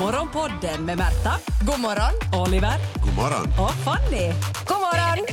[0.00, 1.32] Morgonpodden med Märta,
[1.66, 2.42] God morgon!
[2.46, 3.46] Oliver God morgon.
[3.64, 4.32] och Fanny.
[4.68, 5.26] God morgon!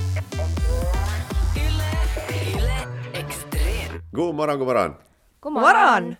[4.12, 4.94] God morgon, god morgon.
[5.40, 6.16] God morgon!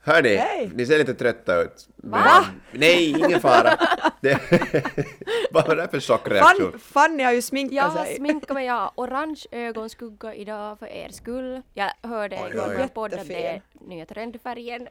[0.00, 0.70] Hörni, Hej.
[0.74, 1.88] ni ser lite trötta ut.
[1.96, 2.44] Men- Va?
[2.72, 3.78] Nej, ingen fara.
[4.20, 4.38] Det...
[5.50, 6.70] Vad var det för chockreaktion?
[6.72, 8.16] Fan, Fanny har ju sminkat Jag har sig.
[8.16, 11.62] sminkat mig, jag har orange ögonskugga idag för er skull.
[11.74, 14.88] Jag hörde igår på podden det är nya trendfärgen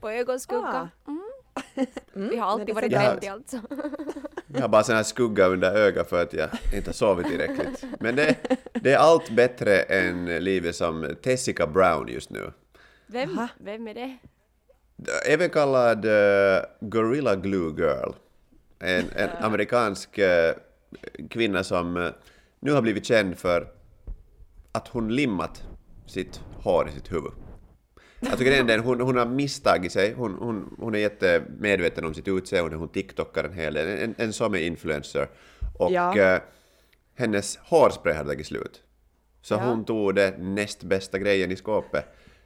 [0.00, 0.88] på ögonskugga.
[1.06, 1.08] Ah.
[1.10, 1.29] Mm.
[2.12, 3.32] Vi har alltid varit ser bra trendy ut.
[3.32, 3.60] alltså.
[4.46, 7.84] Jag har bara sån här skugga under ögat för att jag inte har sovit tillräckligt.
[8.00, 8.36] Men det,
[8.72, 12.52] det är allt bättre än livet som Tessica Brown just nu.
[13.06, 14.16] Vem, vem är det?
[15.26, 18.12] Även kallad uh, Gorilla Glue Girl.
[18.78, 20.54] En, en amerikansk eh,
[21.30, 22.10] kvinna som eh,
[22.60, 23.68] nu har blivit känd för
[24.72, 25.62] att hon limmat
[26.06, 27.32] sitt hår i sitt huvud.
[28.20, 32.28] Grejen är den, hon, hon har misstagit sig, hon, hon, hon är jättemedveten om sitt
[32.28, 35.28] utseende, hon tiktokar en hel del, en, en som är influencer.
[35.78, 36.18] Och Ja.
[36.18, 36.40] eh,
[37.14, 38.82] hennes hårspray hade tagit slut.
[39.42, 39.58] Så Ja.
[39.64, 42.04] hon tog det näst bästa grejen i skåpet.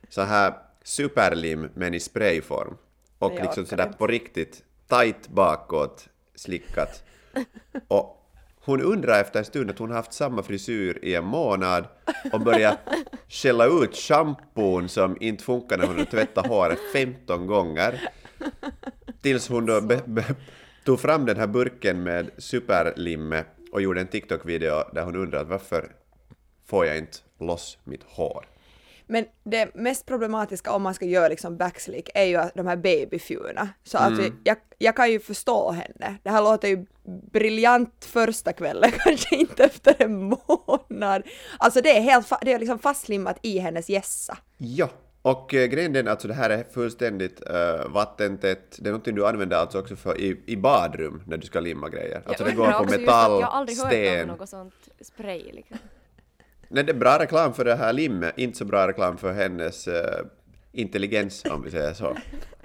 [0.08, 2.76] Så här superlim men i sprayform.
[3.18, 7.02] Och Jag liksom sådär på riktigt tight bakåt slickat.
[7.88, 8.23] Och
[8.64, 11.84] hon undrar efter en stund att hon har haft samma frisyr i en månad
[12.32, 12.76] och börjar
[13.28, 18.10] skälla ut schampon som inte funkar när hon har tvättat håret 15 gånger.
[19.20, 19.80] Tills hon då
[20.84, 25.92] tog fram den här burken med superlimme och gjorde en TikTok-video där hon undrar varför
[26.66, 28.46] får jag inte loss mitt hår?
[29.06, 32.76] Men det mest problematiska om man ska göra liksom backslick är ju att de här
[32.76, 33.68] babyfjuna.
[33.84, 36.16] Så att vi, jag, jag kan ju förstå henne.
[36.22, 36.86] Det här låter ju
[37.32, 41.22] briljant första kvällen, kanske inte efter en månad.
[41.58, 44.38] Alltså det är helt fa- det är liksom fastlimmat i hennes gässa.
[44.58, 44.88] Ja,
[45.22, 48.76] och eh, grejen är alltså det här är fullständigt uh, vattentätt.
[48.78, 51.88] Det är någonting du använder alltså också för i, i badrum när du ska limma
[51.88, 52.22] grejer.
[52.26, 54.30] Alltså jag det går på metall, att jag har aldrig hört sten.
[54.30, 55.78] om något sånt spray liksom.
[56.74, 59.88] Nej, det är bra reklam för det här limmet, inte så bra reklam för hennes
[59.88, 60.26] eh,
[60.72, 62.16] intelligens om vi säger så.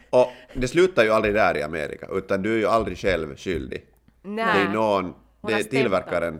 [0.09, 3.85] Och det slutar ju aldrig där i Amerika, utan du är ju aldrig själv skyldig.
[4.21, 4.45] Nej.
[4.55, 6.39] Det är någon, det är tillverkaren.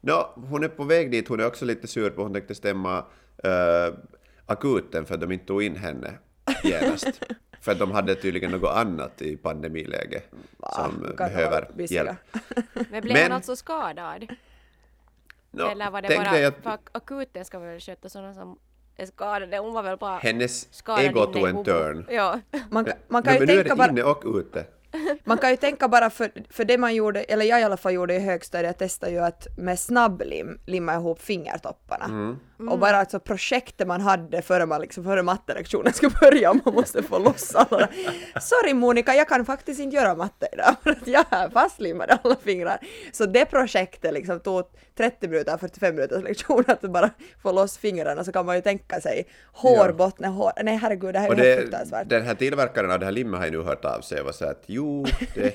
[0.00, 2.98] Nå, hon är på väg dit, hon är också lite sur på hon tänkte stämma
[2.98, 3.94] uh,
[4.46, 6.12] akuten för att de inte tog in henne
[6.64, 7.22] genast.
[7.60, 10.22] för att de hade tydligen något annat i pandemiläge
[10.74, 12.10] som behöver hjälp.
[12.90, 14.26] Men blev Men- han alltså skadad?
[15.50, 18.58] Nå, Eller var det tänk bara, att akuten ska väl sköta sådana som
[18.96, 20.68] är skadade, hon var väl bara hennes
[20.98, 22.06] ego tog en turn.
[22.10, 22.40] Ja.
[22.70, 23.88] Man, kan- man kan No, ju men nu är tänka det bara...
[23.90, 24.64] inne och ute.
[25.24, 27.92] Man kan ju tänka bara för, för det man gjorde, eller jag i alla fall
[27.92, 32.04] gjorde i högstadiet, jag testade ju att med snabblim limma ihop fingertopparna.
[32.04, 32.38] Mm.
[32.68, 37.02] Och bara alltså projektet man hade före, man liksom, före mattelektionen skulle börja, man måste
[37.02, 37.88] få loss alla.
[38.40, 42.12] Sorry Monica, jag kan faktiskt inte göra matte idag för att jag är fastlimmad i
[42.22, 42.78] alla fingrar.
[43.12, 44.64] Så det projektet liksom tog
[44.96, 47.10] 30 minuter, 45 minuters lektion att bara
[47.42, 51.26] få loss fingrarna så kan man ju tänka sig hårbotten, hår, nej herregud det här
[51.28, 52.08] är Och ju helt fruktansvärt.
[52.08, 54.50] den här tillverkaren av det här limmet har ju nu hört av sig och sagt
[54.50, 55.54] att jo, det,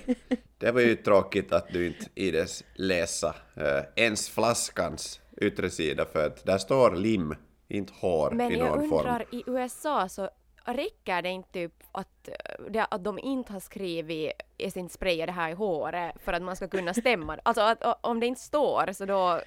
[0.57, 6.25] det var ju tråkigt att du inte ides läsa eh, ens flaskans yttre sida för
[6.25, 7.35] att där står lim,
[7.67, 8.99] inte hår Men i jag någon form.
[8.99, 10.29] undrar, i USA så
[10.65, 12.29] räcker det inte typ att,
[12.69, 16.41] det, att de inte har skrivit i sin spray det här i håret för att
[16.41, 17.37] man ska kunna stämma?
[17.43, 19.41] Alltså att, om det inte står så då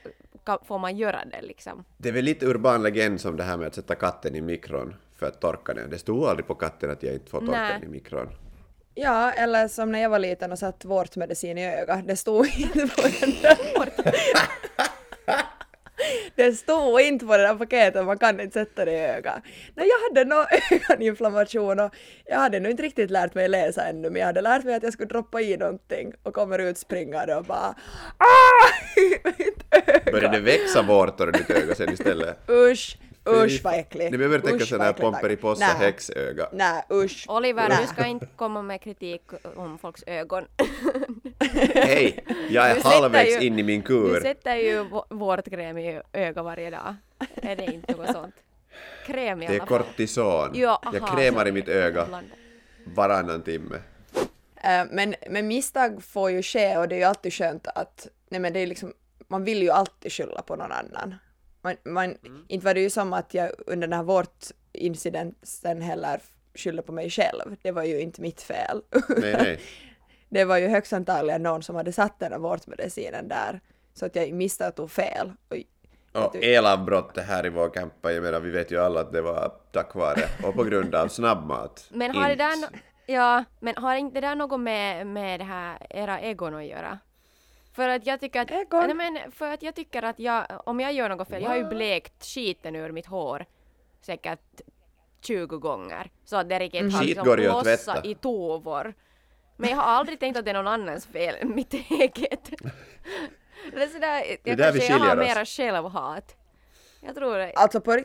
[0.44, 1.84] kan, får man göra det liksom.
[1.96, 4.94] Det är väl lite urban legend som det här med att sätta katten i mikron
[5.16, 5.90] för att torka den.
[5.90, 7.72] Det stod aldrig på katten att jag inte får torka Nej.
[7.80, 8.28] den i mikron.
[8.94, 12.06] Ja, eller som när jag var liten och satt vårtmedicin i ögat.
[12.06, 13.58] Det stod inte på den där.
[16.38, 19.42] Det stod inte på det där paketet, man kan inte sätta det i ögat.
[19.74, 21.94] Nej, jag hade nog ögoninflammation och
[22.26, 24.82] jag hade nog inte riktigt lärt mig läsa ännu, men jag hade lärt mig att
[24.82, 27.74] jag skulle droppa i någonting och kommer ut springande och bara
[28.18, 28.68] ah!
[30.12, 32.50] Började det växa vårtor i ditt öga sen istället?
[32.50, 32.98] Usch,
[33.28, 34.10] usch vad äckligt.
[34.12, 35.00] Ni behöver tänka vad här äckligt.
[35.10, 36.48] Pomperipossa häxöga.
[36.52, 37.24] Nej, usch.
[37.28, 37.78] Oliver, Nej.
[37.80, 39.22] du ska inte komma med kritik
[39.56, 40.44] om folks ögon.
[41.74, 44.20] Hej, jag är Du sätter halvvägs ju- in i min Du kur.
[44.20, 46.94] sätter ju vå- vårtkräm i ögat varje dag.
[47.34, 48.34] Är det inte något sånt?
[49.06, 49.78] Kräm i Det är alla fall.
[49.78, 50.50] kortison.
[50.54, 52.06] Ja, jag aha, krämar i mitt öga
[52.84, 53.76] varannan timme.
[54.64, 58.40] Eh, Men, men misstag får ju ske och det är ju alltid skönt att, nej
[58.40, 58.92] men det är liksom,
[59.28, 61.14] man vill ju alltid skylla på någon annan.
[61.84, 66.20] Man, man, Inte var det ju som att jag under den här vårtincidenten heller
[66.54, 67.56] skyllde på mig själv.
[67.62, 68.82] Det var ju inte mitt fel.
[69.08, 69.60] Nej, nej.
[70.28, 73.60] det var ju högst antagligen någon som hade satt den här vårtmedicinen där.
[73.94, 75.32] Så att jag misstag tog fel.
[76.12, 79.22] Och, Och elavbrottet här i vår campa, jag menar vi vet ju alla att det
[79.22, 81.86] var tack vare och på grund av snabbmat.
[81.90, 82.78] Men har det där no-
[83.10, 86.98] Ja, men har inte det där något med, med det här era egon att göra?
[87.78, 88.86] För att jag tycker att, Egon?
[88.86, 91.56] nej men för att jag tycker att jag, om jag gör något fel, jag har
[91.56, 93.44] ju blekt skiten ur mitt hår
[94.00, 94.60] säkert
[95.20, 96.10] 20 gånger.
[96.24, 98.94] Så att det riktigt har Skit liksom lossat i tovor.
[99.56, 102.50] Men jag har aldrig tänkt att det är någon annans fel än mitt eget.
[103.72, 105.34] Det är sådär, är jag där vi kanske jag har skiljer oss.
[105.34, 106.36] mera självhat.
[107.00, 107.52] Jag tror det.
[107.54, 108.02] Alltså på,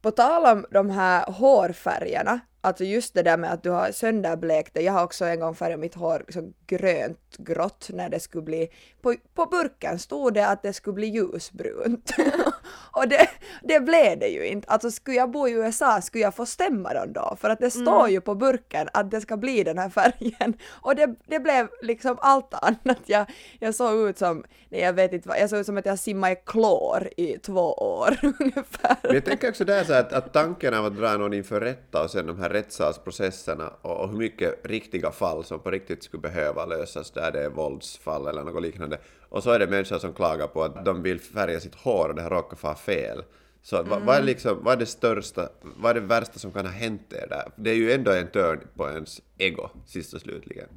[0.00, 4.74] på tal om de här hårfärgerna, alltså just det där med att du har sönderblekt
[4.74, 4.82] det.
[4.82, 8.68] Jag har också en gång färgat mitt hår liksom grönt grått när det skulle bli,
[9.02, 12.10] på, på burken stod det att det skulle bli ljusbrunt.
[12.92, 13.28] och det,
[13.62, 14.68] det blev det ju inte.
[14.68, 17.70] Alltså skulle jag bo i USA skulle jag få stämma dem då, för att det
[17.70, 20.54] står ju på burken att det ska bli den här färgen.
[20.82, 23.00] Och det, det blev liksom allt annat.
[23.06, 23.26] Jag,
[23.58, 25.98] jag såg ut som, nej jag vet inte vad, jag såg ut som att jag
[25.98, 28.96] simmade i klor i två år ungefär.
[29.02, 32.02] Men jag tänker också där så att, att tanken av att dra någon inför rätta
[32.02, 36.20] och sen de här rättssalsprocesserna och, och hur mycket riktiga fall som på riktigt skulle
[36.20, 38.98] behöva lösas där det är våldsfall eller något liknande.
[39.28, 42.14] Och så är det människor som klagar på att de vill färga sitt hår och
[42.14, 43.22] det har råkat få fel.
[43.62, 46.66] Så vad, vad, är liksom, vad är det största, vad är det värsta som kan
[46.66, 47.52] ha hänt er där?
[47.56, 50.68] Det är ju ändå en törn på ens ego, sist och slutligen.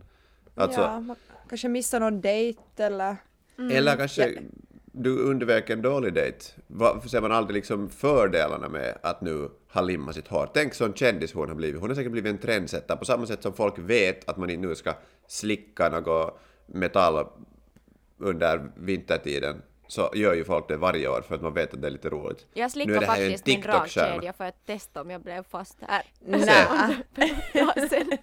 [0.55, 1.15] Alltså, Ja, man
[1.49, 3.15] kanske missar någon dejt eller...
[3.71, 4.37] Eller kanske
[4.91, 6.45] du undvek en dålig dejt.
[6.67, 10.49] Varför ser man aldrig liksom fördelarna med att nu ha limmat sitt hår?
[10.53, 11.81] Tänk sån kändis hon har blivit.
[11.81, 14.67] Hon har säkert blivit en trendsättare på samma sätt som folk vet att man inte
[14.67, 14.93] nu ska
[15.27, 17.25] slicka något metall
[18.17, 21.87] under vintertiden så gör ju folk det varje år för att man vet att det
[21.87, 22.45] är lite roligt.
[22.53, 26.03] Jag slickade faktiskt min dragkedja för att testa om jag blev fast här.
[26.19, 26.97] Nej,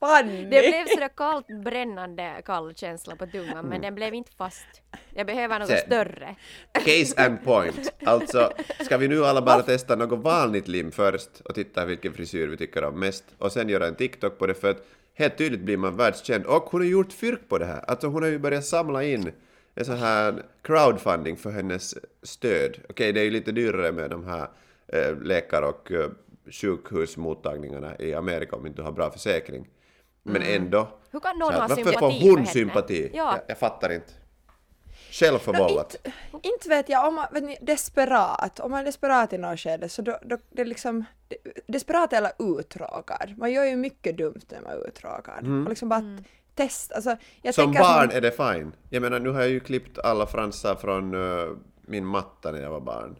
[0.00, 0.42] Fanny!
[0.42, 4.66] det blev sådär kallt, brännande kall känsla på tungan men den blev inte fast.
[5.14, 5.76] Jag behöver något Se.
[5.76, 6.36] större.
[6.72, 7.92] Case and point.
[8.04, 12.46] Alltså, ska vi nu alla bara testa något vanligt lim först och titta vilken frisyr
[12.46, 15.60] vi tycker om mest och sen göra en TikTok på det för att helt tydligt
[15.60, 17.84] blir man världskänd och hon har gjort fyrk på det här.
[17.86, 19.32] Alltså hon har ju börjat samla in
[19.74, 22.78] en sån här crowdfunding för hennes stöd.
[22.88, 24.48] Okej, det är ju lite dyrare med de här
[24.86, 26.10] eh, läkar och eh,
[26.50, 29.68] sjukhusmottagningarna i Amerika om inte du har bra försäkring.
[30.22, 30.88] Men ändå.
[31.10, 33.10] Hur kan någon här, ha varför sympati får för hon sympati?
[33.14, 33.32] Ja.
[33.32, 34.12] Jag, jag fattar inte.
[35.10, 35.94] Självförvållat.
[36.32, 39.60] Inte, inte vet jag, om man vet ni, desperat, om man är desperat i något
[39.60, 41.36] skede så då, då det är liksom de-
[41.66, 43.34] desperat eller uttråkad.
[43.38, 45.62] Man gör ju mycket dumt när man är uttråkad.
[45.64, 46.24] Och liksom bara Mm.
[46.54, 48.72] testa, alltså jag Som barn man- är det fine.
[48.90, 51.48] Jag menar, nu har jag ju klippt alla fransar från eh,
[51.80, 53.16] min matta när jag var barn.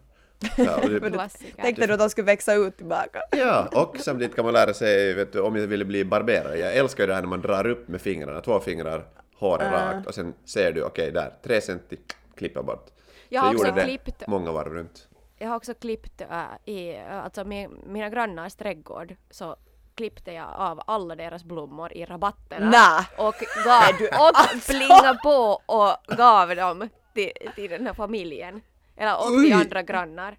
[0.57, 1.29] Ja, det.
[1.57, 3.23] Tänkte du att de skulle växa ut tillbaka?
[3.31, 6.59] ja, och samtidigt kan man lära sig, vet du, om jag ville bli barberare.
[6.59, 9.05] Jag älskar ju det här när man drar upp med fingrarna, två fingrar,
[9.37, 11.97] håret rakt, och sen ser du, okej, där, tre centi,
[12.37, 12.87] klippa bort.
[13.29, 15.09] Jag Så har gjorde också det klippt många varv runt.
[15.39, 19.57] Jag har också klippt äh, i äh, alltså min, mina grannars trädgård så
[19.95, 23.25] klippte jag av alla deras blommor i rabatterna Nä.
[23.25, 23.35] och,
[23.65, 28.61] gav, och plingade på och gav dem till, till den här familjen.
[29.01, 29.53] Eller och till Oj.
[29.53, 30.37] andra grannar.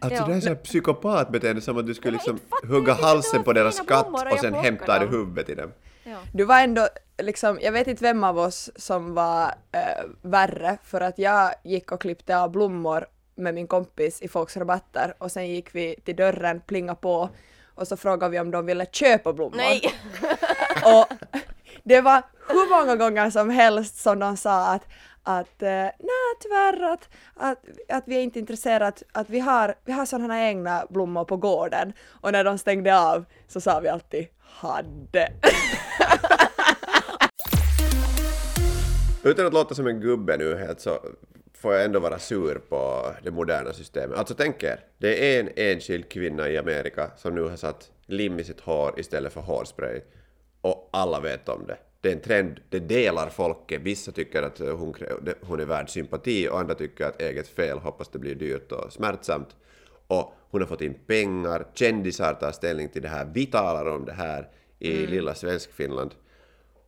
[0.00, 0.26] Alltså Ja.
[0.26, 2.38] det är så här psykopatbeteende som att du skulle liksom
[2.68, 5.72] hugga halsen på deras katt och sen hämtar du huvudet i dem.
[6.04, 6.16] Ja.
[6.32, 6.88] Du var ändå
[7.22, 9.80] liksom, jag vet inte vem av oss som var äh,
[10.22, 15.14] värre för att jag gick och klippte av blommor med min kompis i folks rabatter
[15.18, 17.28] och sen gick vi till dörren, plinga på
[17.74, 19.56] och så frågade vi om de ville köpa blommor.
[19.56, 19.80] Nej!
[20.84, 21.06] Och
[21.84, 24.82] det var hur många gånger som helst som de sa att
[25.24, 29.74] att eh, nej tyvärr att, att, att vi är inte intresserade, att, att vi har,
[29.84, 31.92] vi har sådana egna blommor på gården.
[32.06, 35.32] Och när de stängde av så sa vi alltid hade.
[39.24, 40.98] Utan att låta som en gubbe nu helt så
[41.54, 44.18] får jag ändå vara sur på det moderna systemet.
[44.18, 48.38] Alltså tänk er, det är en enskild kvinna i Amerika som nu har satt lim
[48.38, 50.00] i sitt hår istället för hårspray.
[50.60, 51.76] Och alla vet om det.
[52.04, 53.80] Det är en trend, det delar folket.
[53.82, 54.94] Vissa tycker att hon,
[55.42, 58.92] hon är värd sympati och andra tycker att eget fel, hoppas det blir dyrt och
[58.92, 59.56] smärtsamt.
[60.06, 64.04] Och hon har fått in pengar, kändisar tar ställning till det här, vi talar om
[64.04, 66.14] det här i lilla Svenskfinland.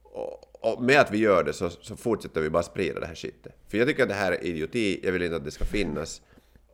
[0.02, 3.14] Och, och med att vi gör det så, så fortsätter vi bara sprida det här
[3.14, 3.52] shitet.
[3.68, 6.22] För jag tycker att det här är idioti, jag vill inte att det ska finnas.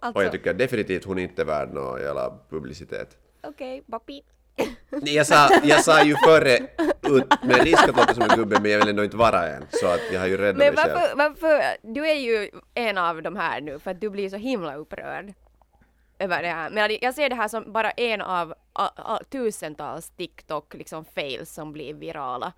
[0.00, 3.16] Alltså- Och jag tycker definitivt hon inte är värd någon jävla publicitet.
[3.42, 4.12] Okej, papi.
[4.12, 4.24] Nej,
[5.00, 6.56] Jag sa, jag sa ju före
[7.02, 9.62] ut, med risk att låta som en gubbe, men jag vill ändå inte vara en.
[9.70, 10.94] Så att jag har ju räddat Men mig själv.
[10.94, 14.36] varför, varför, du är ju en av de här nu för att du blir så
[14.36, 15.34] himla upprörd
[16.18, 16.70] över det här.
[16.70, 21.54] Men jag ser det här som bara en av a, a, tusentals TikTok liksom fails
[21.54, 22.52] som blir virala.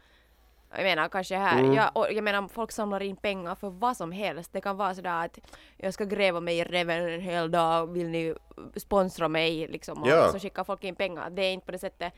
[0.76, 1.73] Jag menar kanske här, Mm.
[1.75, 4.52] jag, och jag menar folk samlar in pengar för vad som helst.
[4.52, 5.38] Det kan vara sådär att
[5.76, 8.35] jag ska gräva mig i reven en hel dag, vill ni
[8.76, 10.02] sponsra mig liksom?
[10.02, 10.33] Och Ja.
[10.33, 11.31] så skickar folk in pengar.
[11.31, 12.12] Det är inte på det sättet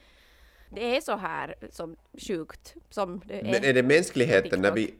[0.70, 1.96] det är så här som
[2.28, 3.42] sjukt som det är.
[3.44, 4.94] Men är det mänskligheten när vi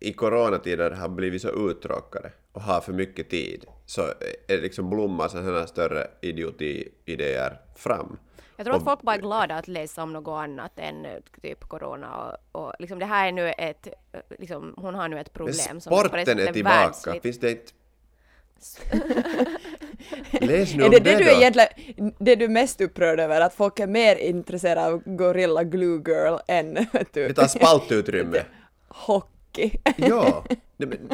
[0.00, 4.12] i coronatider har blivit så uttråkade och har för mycket tid så är
[4.56, 8.18] det liksom blommar sådana här större idioti-idéer fram.
[8.58, 11.12] Jag tror att folk bara är glada att läsa om något annat än eh,
[11.42, 15.20] typ corona och, och liksom det här är nu ett, eh, liksom, hon har nu
[15.20, 17.22] ett Men problem som det sporten sättet är tillbaka, världsligt.
[17.22, 17.72] finns det inte...
[20.46, 21.30] Läs nu Är om det det, det du då.
[21.30, 21.68] är egentligen,
[22.18, 26.36] det du är mest upprörd över, att folk är mer intresserade av Gorilla Glue Girl
[26.48, 26.74] än
[27.12, 28.38] du, Det tar spaltutrymme.
[28.88, 29.70] hockey?
[29.96, 30.44] Ja,
[30.76, 31.08] nej, men,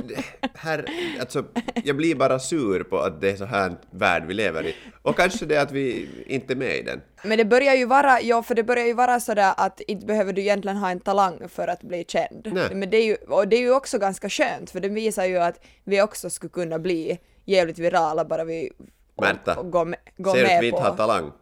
[0.54, 0.86] här,
[1.20, 1.44] alltså,
[1.84, 4.74] jag blir bara sur på att det är så här värld vi lever i.
[5.02, 7.00] Och kanske det att vi inte är med i den.
[7.24, 10.32] Men det börjar ju vara, ja för det börjar ju vara sådär att inte behöver
[10.32, 12.50] du egentligen ha en talang för att bli känd.
[12.52, 12.74] Nej.
[12.74, 15.38] Men det är ju, och det är ju också ganska skönt för det visar ju
[15.38, 18.70] att vi också skulle kunna bli jävligt virala bara vi
[19.20, 21.32] Märta, och, och gå, med- gå Ser du att vi inte har talang?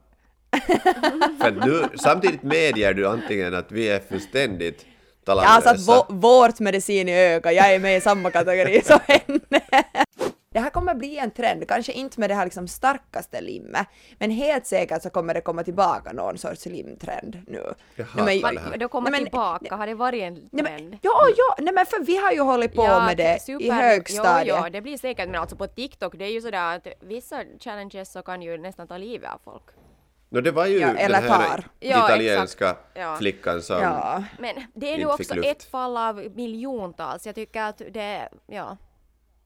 [1.41, 4.87] För nu, samtidigt medger du antingen att vi är fullständigt
[5.27, 5.93] Jag har satt talanglösa.
[5.93, 9.61] vå- vårt medicin i ögat, jag är med i samma kategori som henne.
[10.53, 13.87] Det här kommer bli en trend, kanske inte med det här liksom starkaste limmet,
[14.19, 17.75] men helt säkert så kommer det komma tillbaka någon sorts limtrend nu.
[17.97, 18.77] Jag Nej, men- hatar det här.
[18.79, 20.99] Då kommer Nej, men- tillbaka, har det varit en Nej, men, trend?
[21.03, 24.47] ja, ja, nej men för vi har ju hållit på med det i super- högstadiet.
[24.59, 27.43] Jo, jo, det blir säkert, men alltså på TikTok, det är ju sådär att vissa
[27.61, 29.63] challenges så kan ju nästan ta livet av folk.
[30.29, 31.65] No, det var ju Ja, den här tar.
[31.81, 32.77] Ja, italienska.
[32.95, 33.17] Ja.
[33.19, 33.83] flickan som...
[33.83, 34.25] Ja.
[34.39, 37.27] Men det är fick också ett fall av miljontals.
[37.27, 38.77] Jag tycker att det, ja.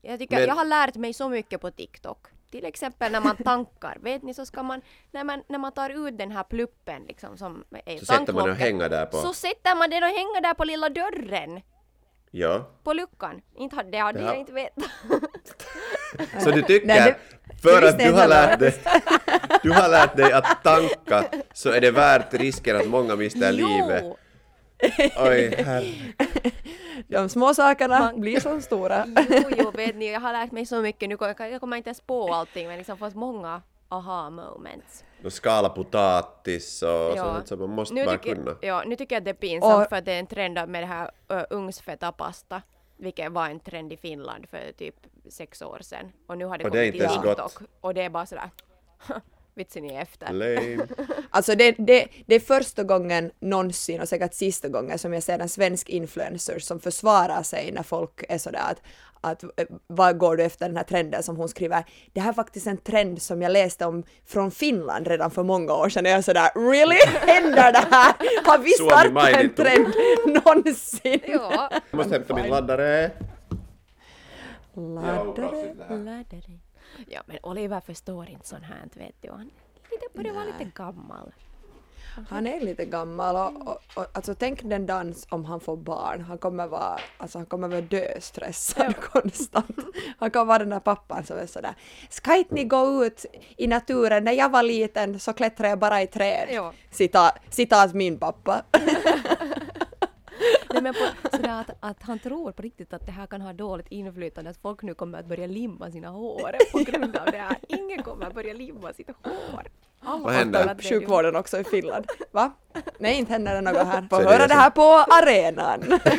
[0.09, 2.27] Jag tycker, Men- jag har lärt mig så mycket på TikTok.
[2.51, 4.81] Till exempel när man tankar, vet ni, så ska man,
[5.13, 8.43] när man, när man tar ut den här pluppen liksom som är Så sätter man
[8.45, 9.17] den och hänger där på...
[9.17, 11.61] Så sätter man den och hänger där på lilla dörren,
[12.31, 12.71] Ja.
[12.85, 13.43] på luckan.
[13.57, 14.27] Inte, hade- det hade Ja.
[14.27, 14.85] jag inte vetat.
[16.45, 18.75] Så du tycker, Nej, det- för det att du har, lärt dig,
[19.63, 24.05] du har lärt dig att tanka, så är det värt risken att många mister livet?
[25.19, 25.95] Oj, herre.
[27.09, 29.05] De små sakerna Man- blir så stora.
[29.31, 31.17] jo, jo, vet ni, jag har lärt mig så mycket nu.
[31.21, 35.05] Jag, jag kommer inte ens på allting, men liksom fått många aha moments.
[35.25, 37.17] Och skala potatis och Ja.
[37.17, 38.57] sånt som man måste Nu bara tycker, kunna.
[38.61, 40.69] ja, nu tycker jag att det är pinsamt Och- för att det är en trend
[40.69, 42.63] med det här uh, ugnsfetapasta,
[42.97, 44.97] vilket var en trend i Finland för typ
[45.31, 46.13] sex år sedan.
[46.27, 47.69] Och nu har det Och det är kommit inte till ens TikTok gott.
[47.81, 48.51] och det är bara sådär
[49.57, 50.33] vitsen är efter.
[50.33, 50.87] Lame.
[51.31, 55.39] Alltså det, det, det är första gången någonsin och säkert sista gången som jag ser
[55.39, 58.83] en svensk influencer som försvarar sig när folk är sådär att
[59.21, 59.49] att eh,
[59.87, 61.85] vad går du efter den här trenden som hon skriver?
[62.13, 65.73] Det här är faktiskt en trend som jag läste om från Finland redan för många
[65.73, 66.99] år sedan och jag är sådär really?
[67.33, 68.15] Händer det här?
[68.45, 69.95] Har vi startat en trend
[70.45, 71.21] någonsin?
[71.27, 73.11] Ja, Jag måste hämta min laddare.
[74.75, 75.75] Laddare.
[77.09, 79.31] Ja, men Oliver förstår inte sånt här, vet du.
[79.31, 79.51] Han
[79.91, 81.33] lite, börjar vara lite gammal.
[82.29, 86.21] Han är lite gammal och, och, och alltså tänk den dans om han får barn.
[86.21, 89.77] Han kommer vara, alltså han kommer vara döstressad konstant.
[90.19, 91.75] Han kommer vara den där pappan som är sådär.
[92.09, 93.25] Ska inte ni gå ut
[93.57, 94.25] i naturen?
[94.25, 96.49] När jag var liten så klättrade jag bara i träd.
[96.53, 96.73] Ja.
[96.91, 98.63] Citat, citat min pappa.
[100.81, 103.53] Nej, men på, sådär att, att han tror på riktigt att det här kan ha
[103.53, 107.39] dåligt inflytande, att folk nu kommer att börja limma sina hår på grund av det
[107.39, 107.57] här.
[107.69, 109.63] Ingen kommer att börja limma sitt hår.
[110.01, 110.69] Alla Vad händer?
[110.69, 112.07] är Sjukvården också i Finland.
[112.31, 112.53] Va?
[112.99, 114.03] Nej, inte händer det något här.
[114.11, 116.01] Få Så det höra är det här på arenan.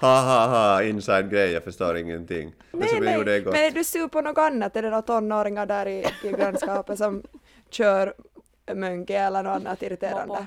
[0.00, 2.52] Ha ha ha, inside grej, jag förstår ingenting.
[2.70, 3.54] Nej, är nej, gott.
[3.54, 4.76] men är du sur på något annat?
[4.76, 7.22] Är det några tonåringar där i, i grannskapet som
[7.70, 8.14] kör
[8.74, 10.46] mönke eller något annat irriterande?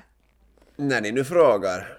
[0.76, 1.98] När ni nu frågar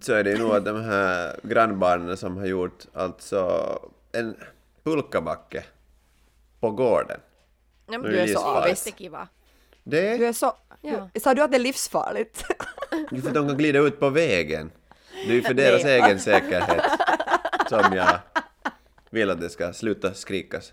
[0.00, 3.78] så är det ju nog att de här grannbarnen som har gjort alltså
[4.12, 4.36] en
[4.84, 5.64] pulkabacke
[6.60, 7.20] på gården.
[7.86, 9.28] Ja, men du är så jättekiva.
[9.84, 10.56] Det Du är så...
[10.80, 11.08] Ja.
[11.20, 12.44] Sa du att det är livsfarligt?
[13.10, 14.70] ju för de kan glida ut på vägen.
[15.26, 16.00] Det är ju för deras Nej.
[16.00, 16.82] egen säkerhet
[17.68, 18.18] som jag
[19.10, 20.72] vill att det ska sluta skrikas.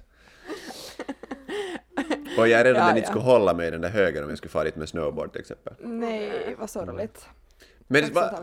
[2.38, 3.12] Och jag är rädd att Ja, den inte ja.
[3.12, 5.41] skulle hålla mig i den där högen om jag skulle fara dit med snowboard till
[5.41, 5.74] exempel.
[5.79, 7.27] Nej, vad sorgligt.
[7.88, 8.39] Men va.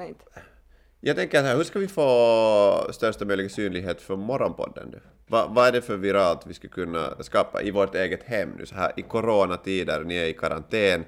[1.06, 5.00] Jag tänker här, hur ska vi få största möjliga synlighet för Morgonpodden nu?
[5.26, 8.66] Va, vad är det för viralt vi skulle kunna skapa i vårt eget hem nu
[8.66, 11.04] så här i coronatider, ni är i karantän.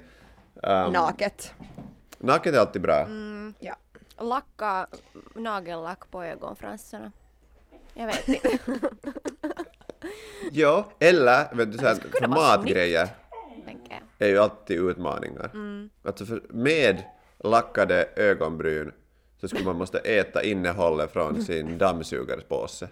[0.53, 1.53] Um, Naket.
[2.17, 3.07] naket är alltid bra.
[3.59, 3.75] Ja.
[4.19, 4.87] Lacka
[5.35, 7.11] nagellack på ögonfransarna.
[7.93, 8.59] Jag vet inte.
[10.51, 13.09] Ja, eller vet du, så här, matgrejer
[14.19, 15.51] är ju alltid utmaningar.
[16.03, 17.03] Alltså för, med
[17.39, 18.91] lackade ögonbryn
[19.41, 22.89] så skulle man måste äta innehållet från sin dammsugarpåse.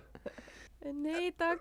[0.93, 1.59] Nej tack.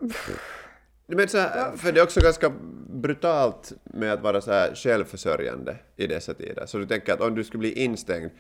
[1.07, 2.53] Men så här, för det är också ganska
[2.91, 6.67] brutalt med att vara så här självförsörjande i dessa tider.
[6.67, 8.31] Så du tänker att om du skulle bli instängd,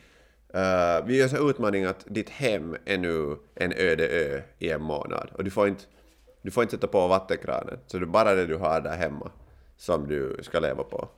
[0.54, 4.82] uh, vi gör så utmaning att ditt hem är nu en öde ö i en
[4.82, 5.84] månad och du får inte,
[6.42, 9.30] du får inte sätta på vattenkranen, så det är bara det du har där hemma
[9.76, 11.08] som du ska leva på.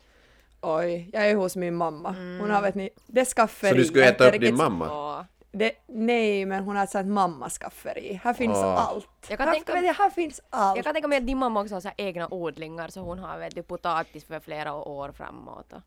[0.69, 2.13] Oj, jag är hos min mamma.
[2.41, 3.71] Hon har vet ni, det skafferi.
[3.71, 5.27] Så du skulle äta upp din mamma?
[5.53, 8.21] Det, nej, men hon har ett sånt mammaskafferi.
[8.25, 8.89] Här finns Åh.
[8.89, 9.27] allt.
[9.29, 10.77] Jag kan här, tänka- vet här finns allt.
[10.77, 13.19] Jag kan tänka mig att din mamma också har så här egna odlingar så hon
[13.19, 15.73] har vet du, potatis för flera år framåt.
[15.73, 15.81] Och.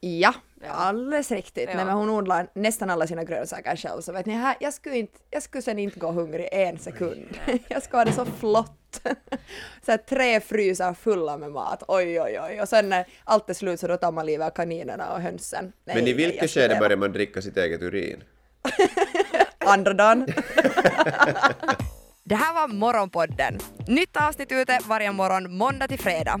[0.00, 0.68] Ja, Ja.
[0.70, 1.68] alldeles riktigt.
[1.68, 1.76] Ja.
[1.76, 4.00] Nej, men hon odlar nästan alla sina grönsaker själv.
[4.00, 7.38] Så vet ni, här, jag, skulle inte, jag skulle sen inte gå hungrig en sekund.
[7.68, 9.00] jag ska ha det så flott.
[9.84, 11.82] så här, tre frysar fulla med mat.
[11.88, 12.60] Oj, oj, oj.
[12.62, 15.72] Och sen när allt är slut så då tar man livet av kaninerna och hönsen.
[15.84, 18.22] Nej, Men i vilket skede börjar man dricka sitt eget urin?
[19.58, 20.26] Andra dagen.
[22.24, 23.58] Det här var Morgonpodden.
[23.88, 26.40] Nytt avsnitt ute varje morgon måndag till fredag.